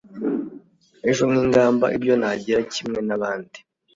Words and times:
Ejo 1.09 1.23
nkigamba 1.31 1.85
ibyo 1.95 2.13
nagira 2.21 2.59
kimwe 2.73 2.99
nabandi 3.07 3.59